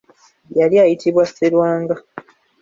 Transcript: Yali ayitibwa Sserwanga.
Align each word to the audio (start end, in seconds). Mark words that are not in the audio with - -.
Yali 0.57 0.75
ayitibwa 0.83 1.23
Sserwanga. 1.29 1.95